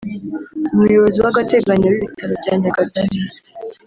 umuyobozi 0.73 1.17
w’agateganyo 1.23 1.87
w’ibitaro 1.89 2.33
bya 2.41 2.53
Nyagatare 2.61 3.15